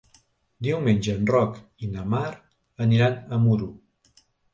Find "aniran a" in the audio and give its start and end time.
2.87-3.39